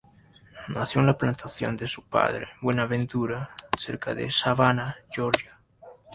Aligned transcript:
Nació 0.69 0.99
en 0.99 1.05
la 1.05 1.15
plantación 1.19 1.77
de 1.77 1.85
su 1.85 2.01
padre 2.01 2.39
de 2.39 2.47
Buenaventura, 2.59 3.51
cerca 3.79 4.15
de 4.15 4.31
Savannah, 4.31 4.95
Georgia. 5.11 5.59